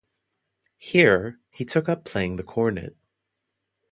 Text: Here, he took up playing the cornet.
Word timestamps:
Here, 0.79 1.39
he 1.51 1.63
took 1.63 1.87
up 1.87 2.05
playing 2.05 2.37
the 2.37 2.43
cornet. 2.43 2.95